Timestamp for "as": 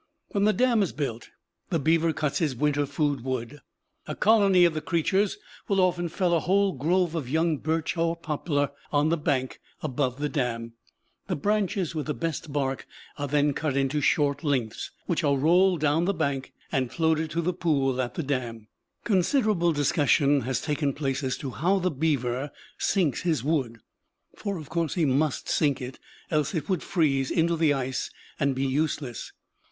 21.23-21.37